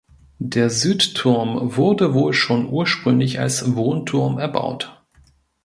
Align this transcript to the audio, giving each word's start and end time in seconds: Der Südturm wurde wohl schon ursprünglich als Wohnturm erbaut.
Der 0.39 0.71
Südturm 0.71 1.75
wurde 1.77 2.15
wohl 2.15 2.33
schon 2.33 2.67
ursprünglich 2.67 3.39
als 3.39 3.75
Wohnturm 3.75 4.39
erbaut. 4.39 5.05